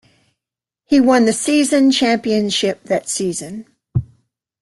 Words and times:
He 0.85 0.99
won 0.99 1.25
the 1.25 1.31
season 1.31 1.91
championship 1.91 2.85
that 2.85 3.07
season. 3.07 3.67